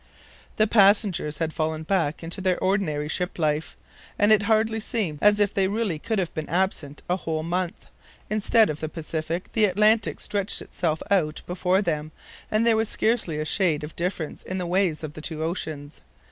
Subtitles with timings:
[0.55, 3.77] The passengers had fallen back into their ordinary ship life,
[4.17, 7.85] and it hardly seemed as if they really could have been absent a whole month.
[8.27, 12.11] Instead of the Pacific, the Atlantic stretched itself out before them,
[12.49, 16.01] and there was scarcely a shade of difference in the waves of the two oceans.